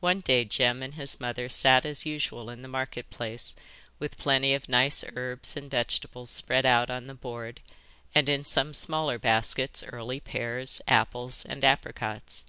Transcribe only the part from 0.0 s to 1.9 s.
One day Jem and his mother sat